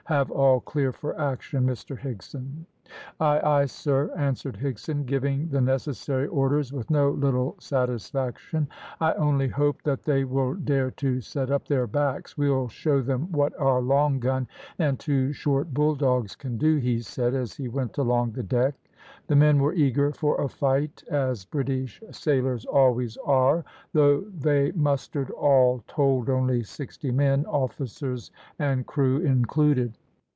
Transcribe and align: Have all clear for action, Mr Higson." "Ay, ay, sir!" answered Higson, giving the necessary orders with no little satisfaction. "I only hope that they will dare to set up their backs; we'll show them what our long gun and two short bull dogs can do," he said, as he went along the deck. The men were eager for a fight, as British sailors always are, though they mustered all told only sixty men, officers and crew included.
Have 0.05 0.29
all 0.31 0.59
clear 0.59 0.91
for 0.91 1.17
action, 1.17 1.65
Mr 1.65 1.97
Higson." 1.97 2.65
"Ay, 3.21 3.39
ay, 3.45 3.65
sir!" 3.65 4.11
answered 4.17 4.57
Higson, 4.57 5.05
giving 5.05 5.47
the 5.47 5.61
necessary 5.61 6.27
orders 6.27 6.73
with 6.73 6.89
no 6.89 7.11
little 7.11 7.55
satisfaction. 7.59 8.67
"I 8.99 9.13
only 9.13 9.47
hope 9.47 9.83
that 9.83 10.03
they 10.03 10.25
will 10.25 10.55
dare 10.55 10.91
to 10.91 11.21
set 11.21 11.49
up 11.49 11.65
their 11.65 11.87
backs; 11.87 12.37
we'll 12.37 12.67
show 12.67 12.99
them 13.01 13.31
what 13.31 13.57
our 13.57 13.81
long 13.81 14.19
gun 14.19 14.49
and 14.79 14.99
two 14.99 15.31
short 15.31 15.73
bull 15.73 15.95
dogs 15.95 16.35
can 16.35 16.57
do," 16.57 16.75
he 16.75 16.99
said, 16.99 17.33
as 17.33 17.55
he 17.55 17.69
went 17.69 17.97
along 17.97 18.31
the 18.31 18.43
deck. 18.43 18.75
The 19.27 19.35
men 19.37 19.61
were 19.61 19.73
eager 19.73 20.11
for 20.11 20.41
a 20.41 20.49
fight, 20.49 21.05
as 21.09 21.45
British 21.45 22.03
sailors 22.11 22.65
always 22.65 23.15
are, 23.23 23.63
though 23.93 24.21
they 24.23 24.73
mustered 24.73 25.31
all 25.31 25.83
told 25.87 26.29
only 26.29 26.63
sixty 26.63 27.11
men, 27.11 27.45
officers 27.45 28.29
and 28.59 28.85
crew 28.85 29.19
included. 29.19 29.97